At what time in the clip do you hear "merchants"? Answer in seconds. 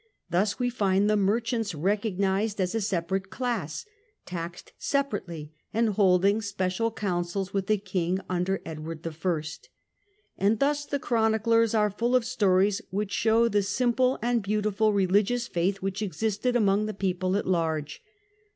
1.15-1.75